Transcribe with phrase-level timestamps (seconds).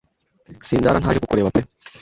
[0.67, 1.61] sindara ntaje kukureba pe